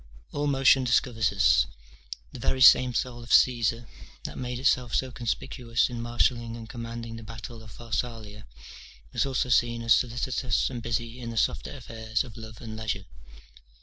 [0.31, 1.67] All motion discovers us:
[2.33, 3.87] the very same soul of Caesar,
[4.23, 8.47] that made itself so conspicuous in marshalling and commanding the battle of Pharsalia,
[9.13, 13.05] was also seen as solicitous and busy in the softer affairs of love and leisure.